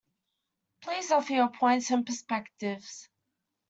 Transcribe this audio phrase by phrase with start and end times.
[0.81, 3.07] Please offer your points and perspectives.